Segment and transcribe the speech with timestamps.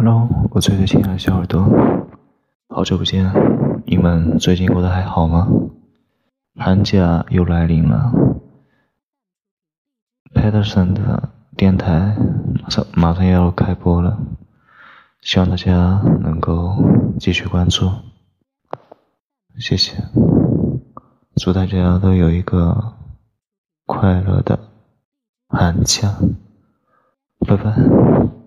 [0.00, 1.60] Hello，我最最亲爱的小耳朵，
[2.68, 3.32] 好久不见，
[3.84, 5.48] 你们最近过得还好吗？
[6.54, 8.12] 寒假又来临了
[10.32, 12.16] ，Peterson 的电台
[12.62, 14.20] 马上马上要开播了，
[15.20, 16.76] 希望大家能够
[17.18, 17.90] 继续关注，
[19.58, 19.96] 谢谢，
[21.34, 22.94] 祝大家都有一个
[23.84, 24.60] 快乐的
[25.48, 26.14] 寒假，
[27.40, 28.37] 拜拜。